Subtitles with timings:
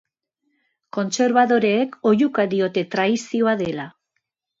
[0.95, 3.87] Kontserbadoreek oihuka diote traizioa dela.